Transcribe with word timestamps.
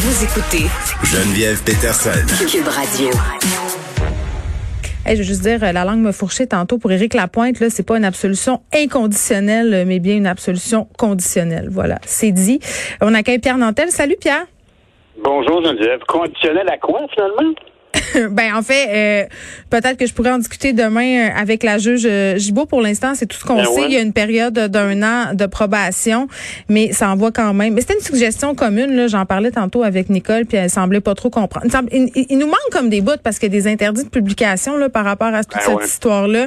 Vous 0.00 0.22
écoutez 0.22 0.66
Geneviève 1.02 1.60
Peterson. 1.64 2.24
Cube 2.46 2.68
Radio. 2.68 3.10
Hey, 5.04 5.16
je 5.16 5.22
veux 5.22 5.26
juste 5.26 5.42
dire, 5.42 5.58
la 5.60 5.84
langue 5.84 5.98
me 5.98 6.12
fourchait 6.12 6.46
tantôt 6.46 6.78
pour 6.78 6.92
Éric 6.92 7.14
Lapointe. 7.14 7.58
Là, 7.58 7.68
c'est 7.68 7.82
pas 7.82 7.96
une 7.96 8.04
absolution 8.04 8.60
inconditionnelle, 8.72 9.84
mais 9.88 9.98
bien 9.98 10.14
une 10.16 10.28
absolution 10.28 10.86
conditionnelle. 10.96 11.66
Voilà, 11.68 11.98
c'est 12.06 12.30
dit. 12.30 12.60
On 13.00 13.12
accueille 13.12 13.40
Pierre 13.40 13.58
Nantel. 13.58 13.90
Salut 13.90 14.14
Pierre. 14.20 14.44
Bonjour 15.24 15.64
Geneviève. 15.64 15.98
Conditionnel 16.06 16.68
à 16.70 16.78
quoi 16.78 17.00
finalement? 17.12 17.54
ben 18.30 18.54
en 18.54 18.62
fait, 18.62 18.88
euh, 18.88 19.26
peut-être 19.70 19.96
que 19.98 20.06
je 20.06 20.14
pourrais 20.14 20.30
en 20.32 20.38
discuter 20.38 20.72
demain 20.72 21.28
euh, 21.28 21.40
avec 21.40 21.62
la 21.62 21.78
juge 21.78 22.06
euh, 22.06 22.36
Gibault. 22.36 22.66
Pour 22.66 22.80
l'instant, 22.82 23.14
c'est 23.14 23.26
tout 23.26 23.36
ce 23.36 23.44
qu'on 23.44 23.56
Ben 23.56 23.64
sait. 23.64 23.80
ouais. 23.80 23.86
Il 23.88 23.92
y 23.94 23.96
a 23.96 24.00
une 24.00 24.12
période 24.12 24.54
d'un 24.54 25.02
an 25.02 25.34
de 25.34 25.46
probation, 25.46 26.28
mais 26.68 26.92
ça 26.92 27.08
envoie 27.10 27.32
quand 27.32 27.52
même. 27.54 27.74
Mais 27.74 27.80
c'était 27.80 27.94
une 27.94 28.00
suggestion 28.00 28.54
commune. 28.54 28.94
Là, 28.96 29.06
j'en 29.08 29.26
parlais 29.26 29.50
tantôt 29.50 29.82
avec 29.82 30.08
Nicole, 30.10 30.44
puis 30.46 30.56
elle 30.58 30.70
semblait 30.70 31.00
pas 31.00 31.14
trop 31.14 31.30
comprendre. 31.30 31.66
Il, 31.66 31.72
semble- 31.72 31.88
il- 31.92 32.10
il 32.30 32.38
nous 32.38 32.46
manque 32.46 32.56
comme 32.72 32.88
des 32.88 33.00
bouts 33.00 33.12
parce 33.22 33.38
qu'il 33.38 33.52
y 33.52 33.56
a 33.56 33.60
des 33.60 33.68
interdits 33.68 34.04
de 34.04 34.10
publication 34.10 34.76
là 34.76 34.88
par 34.88 35.04
rapport 35.04 35.28
à 35.34 35.44
toute 35.44 35.54
Ben 35.54 35.60
cette 35.60 35.74
ouais. 35.76 35.84
histoire-là. 35.84 36.46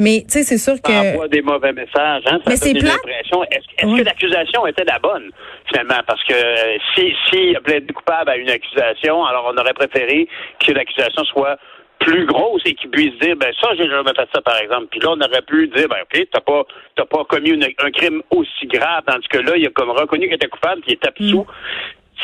Mais 0.00 0.24
tu 0.26 0.34
sais, 0.38 0.42
c'est 0.42 0.58
sûr 0.58 0.74
Ça 0.74 0.80
que 0.82 1.12
envoie 1.12 1.28
des 1.28 1.42
mauvais 1.42 1.72
messages. 1.72 2.22
Hein? 2.26 2.38
Ça 2.44 2.50
Mais 2.50 2.56
c'est 2.56 2.70
impressions. 2.76 3.42
Est-ce 3.50 3.58
est-ce 3.78 3.86
Ouais. 3.86 3.98
que 4.00 4.04
l'accusation 4.04 4.66
était 4.66 4.84
la 4.84 4.98
bonne, 4.98 5.30
finalement? 5.70 6.00
Parce 6.06 6.22
que 6.24 6.32
euh, 6.34 6.76
si, 6.94 7.12
si 7.30 7.54
plaidé 7.64 7.92
coupable 7.92 8.30
à 8.30 8.36
une 8.36 8.48
accusation, 8.50 9.24
alors 9.24 9.52
on 9.54 9.60
aurait 9.60 9.74
préféré 9.74 10.26
que 10.64 10.72
l'accusation 10.72 10.95
soit 11.24 11.58
plus 11.98 12.26
grosse 12.26 12.62
et 12.66 12.74
qu'il 12.74 12.90
puisse 12.90 13.18
dire 13.20 13.36
ben 13.36 13.52
ça 13.60 13.68
j'ai 13.76 13.88
jamais 13.88 14.12
fait 14.14 14.28
ça 14.34 14.40
par 14.42 14.58
exemple. 14.58 14.86
Puis 14.90 15.00
là 15.00 15.10
on 15.10 15.20
aurait 15.20 15.42
pu 15.42 15.68
dire 15.68 15.88
ben 15.88 15.96
ok 16.02 16.26
t'as 16.30 16.40
pas 16.40 16.64
t'as 16.94 17.06
pas 17.06 17.24
commis 17.24 17.52
un 17.78 17.90
crime 17.90 18.22
aussi 18.30 18.66
grave 18.66 19.02
tandis 19.06 19.26
que 19.28 19.38
là 19.38 19.56
il 19.56 19.66
a 19.66 19.70
comme 19.70 19.90
reconnu 19.90 20.26
qu'il 20.26 20.34
était 20.34 20.48
coupable 20.48 20.82
qu'il 20.82 20.94
était 20.94 21.08
absous 21.08 21.46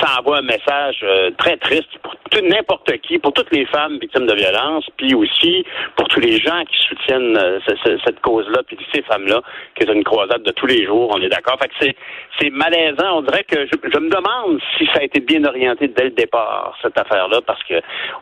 ça 0.00 0.18
envoie 0.18 0.38
un 0.38 0.42
message 0.42 0.96
euh, 1.02 1.30
très 1.38 1.56
triste 1.58 1.98
pour 2.02 2.14
tout- 2.30 2.40
n'importe 2.42 2.90
qui, 3.02 3.18
pour 3.18 3.32
toutes 3.32 3.50
les 3.52 3.66
femmes 3.66 3.98
victimes 3.98 4.26
de 4.26 4.34
violence, 4.34 4.84
puis 4.96 5.14
aussi 5.14 5.64
pour 5.96 6.08
tous 6.08 6.20
les 6.20 6.38
gens 6.38 6.64
qui 6.64 6.76
soutiennent 6.88 7.36
euh, 7.36 7.58
ce- 7.66 7.76
ce- 7.84 7.98
cette 8.04 8.20
cause-là, 8.20 8.62
puis 8.66 8.78
ces 8.94 9.02
femmes-là, 9.02 9.42
qui 9.74 9.84
est 9.84 9.92
une 9.92 10.02
croisade 10.04 10.42
de 10.42 10.50
tous 10.52 10.66
les 10.66 10.84
jours, 10.86 11.10
on 11.14 11.20
est 11.20 11.28
d'accord. 11.28 11.58
Fait 11.60 11.68
que 11.68 11.74
c'est, 11.80 11.96
c'est 12.40 12.50
malaisant. 12.50 13.18
On 13.18 13.22
dirait 13.22 13.44
que 13.44 13.66
je, 13.66 13.72
je 13.92 13.98
me 13.98 14.08
demande 14.08 14.58
si 14.78 14.86
ça 14.86 15.00
a 15.00 15.02
été 15.04 15.20
bien 15.20 15.44
orienté 15.44 15.88
dès 15.88 16.04
le 16.04 16.10
départ, 16.10 16.76
cette 16.82 16.98
affaire-là, 16.98 17.40
parce 17.46 17.62
que 17.64 17.74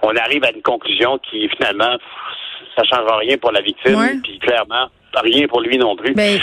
on 0.02 0.14
arrive 0.16 0.44
à 0.44 0.50
une 0.52 0.62
conclusion 0.62 1.18
qui, 1.18 1.48
finalement, 1.50 1.96
ça 2.77 2.82
changera 2.84 3.18
rien 3.18 3.36
pour 3.38 3.52
la 3.52 3.60
victime, 3.60 3.94
puis 4.22 4.38
clairement, 4.38 4.88
rien 5.19 5.47
pour 5.48 5.61
lui 5.61 5.78
non 5.78 5.97
plus. 5.97 6.14
Ben, 6.14 6.39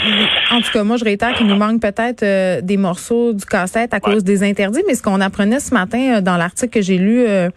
en 0.50 0.60
tout 0.60 0.70
cas, 0.72 0.84
moi, 0.84 0.96
je 0.96 1.04
réitère 1.04 1.34
qu'il 1.34 1.46
nous 1.46 1.56
manque 1.56 1.80
peut-être 1.80 2.22
euh, 2.22 2.60
des 2.60 2.76
morceaux 2.76 3.32
du 3.32 3.44
cassette 3.44 3.94
à 3.94 4.00
cause 4.00 4.24
des 4.24 4.42
interdits, 4.42 4.82
mais 4.86 4.94
ce 4.94 5.02
qu'on 5.02 5.20
apprenait 5.20 5.60
ce 5.60 5.72
matin 5.72 6.16
euh, 6.16 6.20
dans 6.20 6.36
l'article 6.36 6.72
que 6.72 6.82
j'ai 6.82 6.98
lu 6.98 7.24
euh, 7.26 7.48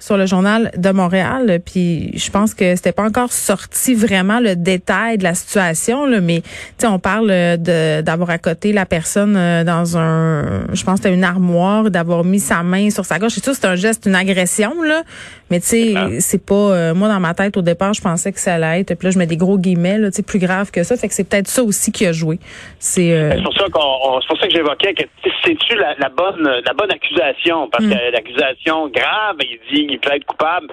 sur 0.00 0.16
le 0.16 0.26
journal 0.26 0.72
de 0.76 0.90
Montréal, 0.90 1.60
puis 1.64 2.10
je 2.18 2.30
pense 2.30 2.54
que 2.54 2.74
c'était 2.74 2.90
pas 2.92 3.04
encore 3.04 3.32
sorti 3.32 3.94
vraiment 3.94 4.40
le 4.40 4.56
détail 4.56 5.18
de 5.18 5.22
la 5.24 5.34
situation, 5.34 6.06
là, 6.06 6.20
mais 6.20 6.40
tu 6.40 6.48
sais, 6.78 6.86
on 6.88 6.98
parle 6.98 7.30
euh, 7.30 7.56
de 7.56 8.00
d'avoir 8.02 8.30
accoté 8.30 8.72
la 8.72 8.86
personne 8.86 9.36
euh, 9.36 9.62
dans 9.62 9.96
un, 9.98 10.62
je 10.72 10.82
pense 10.84 10.98
que 11.00 11.02
c'était 11.04 11.14
une 11.14 11.22
armoire, 11.24 11.90
d'avoir 11.90 12.24
mis 12.24 12.40
sa 12.40 12.62
main 12.62 12.90
sur 12.90 13.04
sa 13.04 13.18
gorge. 13.18 13.32
C'est 13.32 13.44
sûr, 13.44 13.54
c'est 13.54 13.66
un 13.66 13.76
geste, 13.76 14.06
une 14.06 14.14
agression, 14.16 14.82
là, 14.82 15.02
mais 15.50 15.60
tu 15.60 15.66
sais, 15.66 15.94
c'est 16.20 16.44
pas, 16.44 16.54
euh, 16.54 16.94
moi 16.94 17.08
dans 17.08 17.20
ma 17.20 17.34
tête 17.34 17.56
au 17.56 17.62
départ, 17.62 17.92
je 17.92 18.00
pensais 18.00 18.32
que 18.32 18.40
ça 18.40 18.54
allait 18.54 18.80
être, 18.80 18.94
puis 18.94 19.06
là 19.06 19.10
je 19.12 19.18
mets 19.18 19.26
des 19.26 19.36
gros 19.36 19.58
guillemets, 19.58 19.98
là, 19.98 20.10
tu 20.10 20.22
plus 20.22 20.38
grave 20.38 20.70
que 20.70 20.82
ça, 20.82 20.96
fait 20.96 21.08
que 21.08 21.14
c'est 21.14 21.24
peut-être 21.28 21.48
ça 21.48 21.62
aussi 21.62 21.92
qui 21.92 22.06
a 22.06 22.12
joué. 22.12 22.38
C'est 22.78 23.12
euh, 23.12 23.32
C'est 23.36 23.42
pour 23.42 23.54
ça 23.54 23.64
qu'on, 23.72 23.80
on- 23.80 24.20
c'est 24.20 24.28
pour 24.28 24.38
ça 24.38 24.46
que 24.46 24.52
j'évoquais 24.54 24.94
que 24.94 25.02
c'est-tu 25.44 25.76
la, 25.76 25.94
la 25.98 26.08
bonne, 26.08 26.42
la 26.64 26.72
bonne 26.74 26.90
accusation, 26.90 27.68
parce 27.70 27.84
Mm. 27.84 27.90
que 27.90 28.12
l'accusation 28.12 28.88
grave, 28.88 29.36
il 29.40 29.58
dit 29.72 29.89
qu'il 29.90 30.00
plaide 30.00 30.24
coupable. 30.24 30.68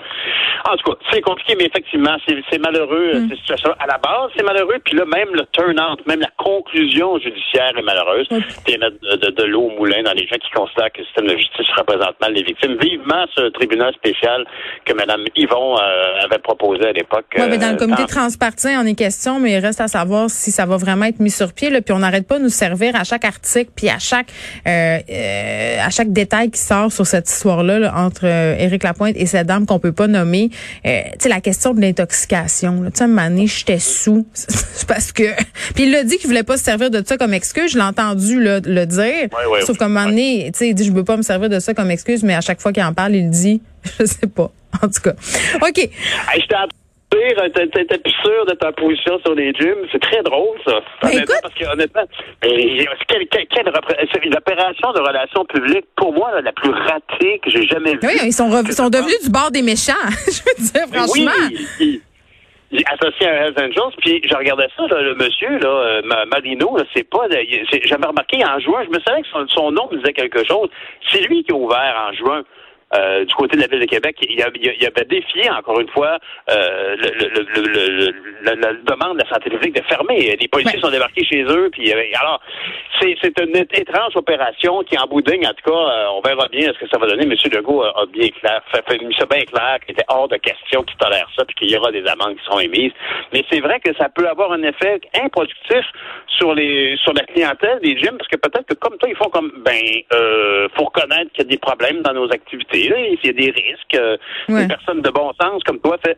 En 0.70 0.76
tout 0.78 0.92
cas, 0.92 0.98
c'est 1.12 1.22
compliqué, 1.22 1.56
mais 1.58 1.66
effectivement, 1.66 2.16
c'est, 2.28 2.58
malheureux 2.60 3.12
Mm. 3.20 3.30
cette 3.30 3.40
situation. 3.40 3.72
À 3.80 3.88
la 3.88 3.98
base, 3.98 4.32
c'est 4.36 4.44
malheureux, 4.44 4.78
puis 4.84 4.96
là 4.98 5.06
même 5.06 5.30
le 5.34 5.46
turn-out, 5.52 6.06
même 6.08 6.20
la 6.20 6.32
conclusion 6.38 7.18
judiciaire 7.20 7.72
est 7.78 7.82
malheureuse. 7.82 8.28
C'est 8.66 8.78
mettre 8.78 8.98
de, 9.02 9.16
de- 9.26 9.32
de 9.32 9.44
l'eau 9.44 9.64
au 9.64 9.78
moulin 9.78 10.02
dans 10.04 10.14
les 10.14 10.26
gens 10.28 10.36
qui 10.38 10.50
considèrent 10.52 10.92
que 10.92 11.00
le 11.00 11.06
système 11.06 11.28
de 11.28 11.38
justice 11.38 11.68
représente 11.78 12.20
mal 12.20 12.34
les 12.34 12.44
victimes. 12.44 12.76
Vivement 12.82 13.26
ce 13.36 13.50
tribunal 13.50 13.94
spécial 13.94 14.46
que 14.86 14.94
Mme 14.94 15.26
Yvon 15.36 15.78
euh, 15.78 16.26
avait 16.26 16.40
proposé 16.40 16.86
à 16.88 16.92
l'époque. 16.92 17.26
Ouais, 17.38 17.48
mais 17.48 17.58
dans 17.58 17.70
le 17.70 17.76
euh, 17.76 17.78
comité 17.78 18.06
transpartisan, 18.06 18.82
on 18.82 18.86
est 18.86 18.96
question, 18.96 19.40
mais 19.40 19.52
il 19.54 19.60
reste 19.60 19.82
à 19.82 19.88
savoir 19.88 20.30
si 20.30 20.52
ça 20.52 20.66
va 20.66 20.78
vraiment 20.78 21.06
être 21.06 21.20
mis 21.20 21.32
sur 21.32 21.54
pied. 21.54 21.70
Là, 21.70 21.82
puis 21.82 21.94
on 21.94 22.00
n'arrête 22.00 22.28
pas 22.28 22.38
de 22.40 22.44
nous 22.44 22.50
servir 22.50 22.96
à 22.96 23.04
chaque 23.04 23.26
article, 23.26 23.72
puis 23.76 23.90
à 23.90 24.00
chaque 24.00 24.28
euh, 24.68 24.98
euh, 25.10 25.78
à 25.86 25.90
chaque 25.90 26.12
détail 26.12 26.52
qui 26.52 26.60
sort 26.60 26.92
sur 26.92 27.06
cette 27.06 27.30
histoire-là 27.30 27.80
là, 27.80 27.94
entre 27.96 28.26
euh, 28.26 28.56
Éric 28.60 28.84
Lapointe 28.84 29.07
et 29.16 29.26
cette 29.26 29.48
dame 29.48 29.66
qu'on 29.66 29.80
peut 29.80 29.92
pas 29.92 30.08
nommer. 30.08 30.50
Euh, 30.86 31.02
tu 31.14 31.24
sais, 31.24 31.30
la 31.30 31.42
question 31.42 31.74
de 31.74 31.82
l'intoxication. 31.82 32.84
Tu 32.86 32.92
sais, 32.94 33.04
un 33.04 33.08
moment 33.08 33.30
donné, 33.30 33.48
j'étais 33.48 33.80
sous. 33.80 34.26
Parce 34.88 35.12
que... 35.12 35.36
Puis 35.74 35.84
il 35.84 35.92
l'a 35.92 36.04
dit 36.04 36.18
qu'il 36.18 36.28
voulait 36.28 36.44
pas 36.44 36.58
se 36.58 36.64
servir 36.64 36.90
de 36.90 37.04
ça 37.06 37.18
comme 37.18 37.34
excuse. 37.34 37.72
Je 37.72 37.78
l'ai 37.78 37.84
entendu 37.84 38.42
là, 38.42 38.60
le 38.64 38.86
dire. 38.86 39.02
Ouais, 39.02 39.52
ouais, 39.52 39.62
Sauf 39.62 39.78
qu'à 39.78 39.86
un 39.86 39.90
moment 39.90 40.08
donné, 40.08 40.52
tu 40.54 40.60
sais, 40.60 40.70
il 40.70 40.74
dit, 40.74 40.86
je 40.86 40.92
veux 40.92 41.04
pas 41.04 41.18
me 41.18 41.22
servir 41.22 41.50
de 41.50 41.60
ça 41.60 41.74
comme 41.74 41.92
excuse, 41.92 42.24
mais 42.24 42.36
à 42.36 42.42
chaque 42.42 42.62
fois 42.62 42.74
qu'il 42.74 42.84
en 42.84 42.94
parle, 42.94 43.16
il 43.16 43.30
dit, 43.30 43.62
je 44.00 44.06
sais 44.06 44.28
pas. 44.28 44.52
En 44.82 44.88
tout 44.88 45.02
cas. 45.02 45.14
OK. 45.62 45.78
Hey, 45.78 46.44
t'es- 47.54 47.68
t'étais 47.68 47.98
plus 47.98 48.14
sûr 48.24 48.46
de 48.46 48.54
ta 48.54 48.72
position 48.72 49.20
sur 49.26 49.36
les 49.36 49.54
gyms. 49.54 49.86
C'est 49.92 50.02
très 50.02 50.22
drôle, 50.24 50.58
ça. 50.66 50.80
Ben, 51.04 51.10
écoute- 51.10 51.36
parce 51.42 51.54
que, 51.54 51.66
honnêtement, 51.66 52.04
quelle, 52.42 53.28
quelle, 53.28 53.48
quelle 53.48 53.70
repré- 53.70 54.26
une 54.26 54.36
opération 54.36 54.92
de 54.94 55.00
relations 55.00 55.46
publiques, 55.46 55.86
pour 55.96 56.14
moi, 56.14 56.32
là, 56.34 56.42
la 56.42 56.52
plus 56.52 56.72
ratée 56.72 57.40
que 57.44 57.50
j'ai 57.50 57.66
jamais 57.68 57.94
vue. 57.94 58.00
Oui, 58.04 58.20
ils 58.26 58.34
sont, 58.34 58.50
rev- 58.50 58.72
sont 58.72 58.90
devenus 58.90 59.22
du 59.24 59.30
bord 59.30 59.52
des 59.52 59.62
méchants. 59.62 59.94
je 60.28 60.42
veux 60.44 60.64
dire, 60.72 60.88
franchement. 60.94 61.32
Oui, 61.50 62.02
il- 62.72 62.84
associé 62.92 63.28
à 63.28 63.48
Hells 63.48 63.54
Angels, 63.58 63.96
puis 64.00 64.22
je 64.30 64.36
regardais 64.36 64.68
ça, 64.76 64.86
là, 64.88 65.02
le 65.02 65.16
monsieur, 65.16 65.58
là, 65.60 65.70
euh, 65.70 66.02
Ma- 66.04 66.26
Marino, 66.26 66.76
là, 66.78 66.84
c'est 66.94 67.08
pas, 67.10 67.22
j'avais 67.30 68.06
remarqué 68.08 68.44
en 68.44 68.60
juin, 68.60 68.84
je 68.84 68.90
me 68.90 69.02
savais 69.02 69.22
que 69.22 69.28
son, 69.30 69.48
son 69.48 69.72
nom 69.72 69.88
me 69.90 69.98
disait 69.98 70.12
quelque 70.14 70.46
chose. 70.46 70.68
C'est 71.12 71.22
lui 71.22 71.44
qui 71.46 71.54
a 71.54 71.56
ouvert 71.56 72.08
en 72.10 72.14
juin. 72.14 72.44
Euh, 72.96 73.26
du 73.26 73.34
côté 73.36 73.58
de 73.58 73.62
la 73.62 73.68
ville 73.68 73.80
de 73.82 73.86
Québec, 73.86 74.16
il, 74.22 74.42
a- 74.42 74.50
il 74.56 74.70
a- 74.70 74.74
il 74.80 74.86
avait 74.86 75.06
défié 75.06 75.50
encore 75.50 75.80
une 75.80 75.90
fois 75.90 76.18
euh, 76.50 76.96
le, 76.96 77.10
le- 77.20 77.30
le- 77.30 77.68
le- 77.68 78.06
le- 78.06 78.14
la, 78.44 78.56
la 78.56 78.74
demande 78.74 79.18
de 79.18 79.24
la 79.24 79.30
santé 79.30 79.50
publique 79.50 79.76
de 79.76 79.82
fermer. 79.84 80.38
Les 80.40 80.48
policiers 80.48 80.76
Ouais. 80.78 80.82
sont 80.82 80.92
débarqués 80.92 81.26
chez 81.26 81.44
eux, 81.44 81.70
puis 81.72 81.92
euh, 81.92 82.02
alors 82.22 82.40
c'est 83.02 83.16
c'est 83.22 83.38
une 83.42 83.56
étrange 83.58 84.16
opération 84.16 84.84
qui, 84.84 84.98
en 84.98 85.06
bout 85.06 85.22
de 85.22 85.32
ligne, 85.32 85.46
en 85.46 85.54
tout 85.54 85.70
cas, 85.70 85.78
euh, 85.78 86.06
on 86.16 86.22
verra 86.22 86.48
bien 86.48 86.72
ce 86.74 86.80
que 86.80 86.88
ça 86.90 86.98
va 86.98 87.08
donner. 87.08 87.26
Monsieur 87.26 87.50
Legault 87.50 87.84
a, 87.84 87.90
a 88.02 88.06
bien 88.06 88.30
clair, 88.30 88.62
fait, 88.72 88.84
fait 88.90 89.04
mis 89.04 89.14
ça 89.16 89.26
bien 89.26 89.44
clair 89.46 89.80
qu'il 89.86 89.92
était 89.94 90.06
hors 90.08 90.28
de 90.30 90.38
question 90.38 90.84
qu'il 90.84 90.98
tolère 90.98 91.28
ça, 91.36 91.44
puis 91.46 91.56
qu'il 91.56 91.72
y 91.72 91.78
aura 91.78 91.92
des 91.92 92.06
amendes 92.08 92.38
qui 92.38 92.46
seront 92.46 92.60
émises. 92.60 92.94
Mais 93.34 93.44
c'est 93.52 93.60
vrai 93.60 93.80
que 93.82 93.94
ça 93.98 94.08
peut 94.10 94.28
avoir 94.30 94.52
un 94.54 94.64
effet 94.64 95.00
improductif 95.22 95.86
sur 96.38 96.54
les 96.56 96.96
sur 97.04 97.14
la 97.14 97.24
clientèle 97.26 97.80
des 97.82 97.98
gyms, 97.98 98.18
parce 98.18 98.30
que 98.30 98.38
peut-être 98.38 98.66
que 98.68 98.76
comme 98.76 98.98
toi, 98.98 99.10
ils 99.10 99.16
font 99.18 99.30
comme 99.30 99.52
ben 99.66 99.82
euh, 100.14 100.68
faut 100.76 100.86
reconnaître 100.86 101.32
qu'il 101.34 101.44
y 101.44 101.48
a 101.48 101.50
des 101.50 101.58
problèmes 101.58 102.02
dans 102.02 102.14
nos 102.14 102.32
activités. 102.32 102.77
Il 102.86 103.20
y 103.24 103.30
a 103.30 103.34
des 103.34 103.52
risques. 103.52 103.96
euh, 103.96 104.18
Ouais. 104.50 104.62
Une 104.64 104.68
personne 104.68 105.02
de 105.02 105.10
bon 105.10 105.32
sens 105.42 105.62
comme 105.66 105.80
toi 105.80 105.98
fait 106.06 106.18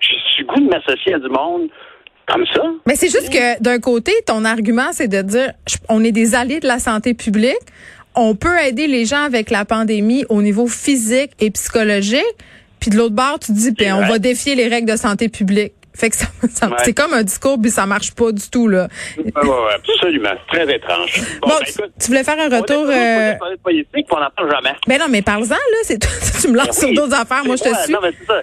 j'ai 0.00 0.16
du 0.38 0.44
goût 0.44 0.60
de 0.60 0.68
m'associer 0.68 1.14
à 1.14 1.18
du 1.18 1.28
monde 1.28 1.68
comme 2.28 2.44
ça. 2.54 2.62
Mais 2.86 2.96
c'est 2.96 3.08
juste 3.10 3.30
que 3.32 3.62
d'un 3.62 3.78
côté, 3.78 4.12
ton 4.26 4.44
argument, 4.44 4.88
c'est 4.92 5.08
de 5.08 5.22
dire 5.22 5.52
je- 5.68 5.76
on 5.88 6.02
est 6.04 6.12
des 6.12 6.34
alliés 6.34 6.60
de 6.60 6.66
la 6.66 6.78
santé 6.78 7.14
publique. 7.14 7.54
On 8.14 8.34
peut 8.34 8.56
aider 8.66 8.86
les 8.86 9.04
gens 9.04 9.22
avec 9.24 9.50
la 9.50 9.64
pandémie 9.64 10.24
au 10.28 10.40
niveau 10.42 10.66
physique 10.66 11.32
et 11.40 11.50
psychologique. 11.50 12.24
Puis 12.80 12.90
de 12.90 12.96
l'autre 12.96 13.14
bord, 13.14 13.38
tu 13.38 13.52
dis, 13.52 13.70
ben, 13.72 13.94
on 13.94 14.06
va 14.06 14.18
défier 14.18 14.54
les 14.54 14.68
règles 14.68 14.90
de 14.90 14.96
santé 14.96 15.28
publique. 15.28 15.72
Fait 15.98 16.10
que 16.10 16.16
ça, 16.16 16.26
ça- 16.50 16.68
Ouais. 16.68 16.76
c'est 16.84 16.94
comme 16.94 17.12
un 17.14 17.22
discours, 17.22 17.58
puis 17.60 17.70
ça 17.70 17.86
marche 17.86 18.14
pas 18.14 18.32
du 18.32 18.48
tout, 18.50 18.68
là. 18.68 18.88
Ouais, 19.16 19.24
ouais, 19.34 19.74
absolument. 19.74 20.34
Très 20.48 20.74
étrange. 20.74 21.20
Bon, 21.40 21.48
ben, 21.48 21.64
tu, 21.64 21.70
écoute, 21.72 21.92
tu 22.00 22.06
voulais 22.08 22.24
faire 22.24 22.38
un 22.38 22.52
on 22.52 22.60
retour. 22.60 22.86
euh, 22.88 23.30
pour 23.32 23.38
parler 23.40 23.56
de 23.56 23.62
politique, 23.62 24.06
on 24.10 24.20
n'en 24.20 24.30
parle 24.30 24.50
jamais. 24.50 24.76
Ben 24.86 24.98
non, 24.98 25.06
mais 25.10 25.22
parle-en, 25.22 25.48
là. 25.50 25.78
C'est 25.84 25.98
toi, 25.98 26.10
tu 26.40 26.48
me 26.48 26.56
lances 26.56 26.66
Ben 26.66 26.72
sur 26.72 26.92
d'autres 26.92 27.20
affaires. 27.20 27.44
Moi, 27.44 27.56
je 27.56 27.62
te 27.64 27.74
suis. 27.84 27.92
Non, 27.92 28.00
mais 28.02 28.10
c'est 28.18 28.26
ça. 28.26 28.42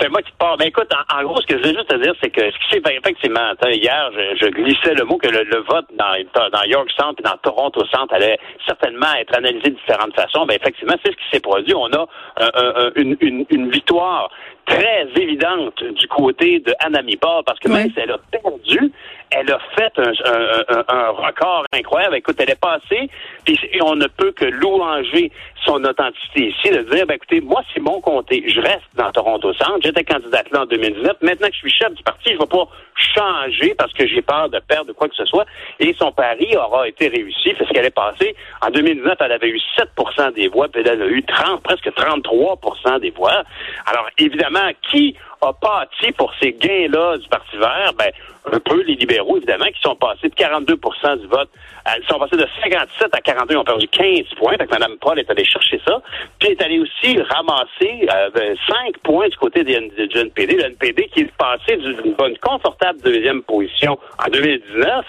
C'est 0.00 0.08
moi 0.08 0.22
qui 0.22 0.32
parle. 0.38 0.56
Ben 0.58 0.68
écoute, 0.68 0.88
en, 1.12 1.18
en 1.18 1.22
gros, 1.24 1.42
ce 1.42 1.46
que 1.46 1.58
je 1.58 1.62
veux 1.68 1.74
juste 1.74 1.88
te 1.88 1.96
dire, 2.00 2.14
c'est 2.22 2.30
que 2.30 2.40
ce 2.40 2.56
qui 2.56 2.70
s'est 2.72 2.94
effectivement, 2.96 3.50
attends, 3.52 3.68
hier, 3.68 4.10
je, 4.14 4.46
je 4.46 4.50
glissais 4.50 4.94
le 4.94 5.04
mot 5.04 5.18
que 5.18 5.28
le, 5.28 5.42
le 5.42 5.58
vote 5.68 5.84
dans, 5.98 6.48
dans 6.50 6.62
York 6.64 6.88
Centre 6.98 7.16
et 7.18 7.22
dans 7.22 7.36
Toronto 7.42 7.84
Centre 7.92 8.14
allait 8.14 8.38
certainement 8.66 9.12
être 9.20 9.36
analysé 9.36 9.68
de 9.70 9.76
différentes 9.76 10.14
façons. 10.16 10.46
Ben 10.46 10.56
effectivement, 10.58 10.94
c'est 11.04 11.12
ce 11.12 11.16
qui 11.16 11.24
s'est 11.30 11.40
produit. 11.40 11.74
On 11.74 11.92
a 11.92 12.06
un- 12.40 12.90
une, 12.96 13.14
une, 13.20 13.44
une 13.50 13.70
victoire 13.70 14.30
très 14.70 15.06
évidente 15.20 15.82
du 15.82 16.06
côté 16.08 16.60
de 16.60 16.72
Anna 16.80 17.02
Mipar, 17.02 17.42
parce 17.44 17.58
que 17.58 17.68
même 17.68 17.90
si 17.92 17.98
elle 18.00 18.12
a 18.12 18.18
perdu, 18.30 18.92
elle 19.32 19.50
a 19.52 19.58
fait 19.76 19.92
un, 19.98 20.12
un- 20.24 20.64
un- 20.78 20.84
un 20.88 21.08
record 21.10 21.64
incroyable. 21.72 22.16
Écoute, 22.16 22.36
elle 22.38 22.50
est 22.50 22.60
passée, 22.60 23.08
puis 23.44 23.58
et 23.72 23.82
on 23.82 23.94
ne 23.96 24.06
peut 24.06 24.32
que 24.32 24.44
louanger 24.44 25.30
son 25.64 25.82
authenticité 25.84 26.48
ici, 26.48 26.70
de 26.70 26.82
dire, 26.94 27.06
ben, 27.06 27.14
écoutez, 27.14 27.40
moi, 27.40 27.62
c'est 27.74 27.80
mon 27.80 28.00
comté. 28.00 28.44
Je 28.48 28.60
reste 28.60 28.88
dans 28.94 29.10
Toronto 29.12 29.52
Centre. 29.54 29.78
J'étais 29.82 30.04
candidate 30.04 30.50
là 30.50 30.62
en 30.62 30.66
2019. 30.66 31.16
Maintenant 31.22 31.48
que 31.48 31.54
je 31.54 31.58
suis 31.58 31.70
chef 31.70 31.92
du 31.94 32.02
parti, 32.02 32.30
je 32.30 32.34
ne 32.34 32.38
vais 32.40 32.46
pas 32.46 32.66
changer 33.00 33.74
parce 33.76 33.92
que 33.92 34.06
j'ai 34.06 34.22
peur 34.22 34.48
de 34.48 34.58
perdre 34.60 34.92
quoi 34.92 35.08
que 35.08 35.14
ce 35.14 35.24
soit. 35.24 35.46
Et 35.78 35.94
son 35.98 36.12
pari 36.12 36.56
aura 36.56 36.88
été 36.88 37.08
réussi. 37.08 37.54
C'est 37.58 37.66
ce 37.66 37.72
qu'elle 37.72 37.86
est 37.86 37.90
passée. 37.90 38.34
En 38.62 38.70
2019, 38.70 39.16
elle 39.20 39.32
avait 39.32 39.48
eu 39.48 39.60
7% 39.78 40.34
des 40.34 40.48
voix, 40.48 40.68
puis 40.68 40.82
elle 40.84 41.02
a 41.02 41.06
eu 41.06 41.22
30, 41.22 41.62
presque 41.62 41.88
33% 41.88 43.00
des 43.00 43.10
voix. 43.10 43.42
Alors, 43.86 44.08
évidemment, 44.18 44.70
qui 44.90 45.16
a 45.42 45.52
pâti 45.52 46.12
pour 46.12 46.32
ces 46.40 46.52
gains-là 46.52 47.16
du 47.16 47.28
Parti 47.28 47.56
vert? 47.56 47.92
Ben, 47.98 48.10
un 48.52 48.58
peu 48.58 48.82
les 48.82 48.94
libéraux, 48.94 49.36
évidemment, 49.36 49.66
qui 49.66 49.80
sont 49.82 49.96
passés 49.96 50.28
de 50.28 50.34
42% 50.34 51.20
du 51.20 51.26
vote. 51.26 51.50
Ils 51.86 52.06
sont 52.08 52.18
passés 52.18 52.36
de 52.36 52.46
57 52.62 53.08
à 53.12 53.20
42, 53.20 53.54
ils 53.54 53.58
ont 53.58 53.64
perdu 53.64 53.88
15 53.88 54.34
points. 54.36 54.56
Fait 54.56 54.66
que 54.66 54.70
Mme 54.70 54.96
Paul 54.98 55.18
est 55.18 55.30
allée 55.30 55.44
chercher 55.44 55.80
ça. 55.86 56.00
Puis 56.38 56.48
elle 56.48 56.52
est 56.52 56.62
allée 56.62 56.80
aussi 56.80 57.20
ramasser 57.22 58.08
euh, 58.14 58.54
5 58.68 58.98
points 59.02 59.28
du 59.28 59.36
côté 59.36 59.64
du 59.64 59.72
NPD. 59.72 60.56
Le 60.56 60.64
NPD 60.66 61.08
qui 61.08 61.20
est 61.20 61.32
passé 61.36 61.76
d'une 61.76 62.14
bonne 62.14 62.36
confortable 62.38 62.89
deuxième 62.92 63.42
position 63.42 63.98
en 64.24 64.30
2019 64.30 65.04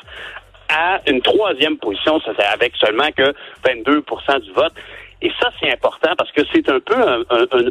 à 0.69 1.01
une 1.07 1.22
troisième 1.22 1.78
position, 1.78 2.19
c'est 2.24 2.45
avec 2.45 2.74
seulement 2.78 3.12
que 3.16 3.33
22 3.66 4.04
du 4.39 4.51
vote. 4.54 4.74
Et 5.24 5.31
ça, 5.39 5.51
c'est 5.60 5.72
important 5.72 6.13
parce 6.18 6.31
que 6.31 6.42
c'est 6.51 6.68
un 6.68 6.80
peu 6.80 6.95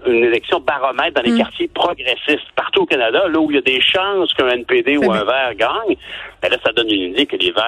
une 0.06 0.24
élection 0.24 0.60
baromètre 0.60 1.14
dans 1.14 1.22
les 1.22 1.32
mm. 1.32 1.38
quartiers 1.38 1.68
progressistes 1.68 2.46
partout 2.54 2.82
au 2.82 2.86
Canada, 2.86 3.26
là 3.26 3.40
où 3.40 3.50
il 3.50 3.56
y 3.56 3.58
a 3.58 3.62
des 3.62 3.80
chances 3.80 4.32
qu'un 4.34 4.48
NPD 4.50 4.98
ou 4.98 5.10
un 5.10 5.24
vert 5.24 5.54
gagne. 5.56 5.96
Ben 6.40 6.48
là, 6.48 6.58
ça 6.64 6.72
donne 6.72 6.90
une 6.90 7.10
idée 7.10 7.26
que 7.26 7.36
les 7.36 7.50
verts 7.50 7.58